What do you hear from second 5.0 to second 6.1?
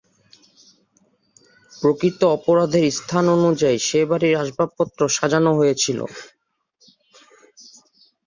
সাজানো হয়েছিল।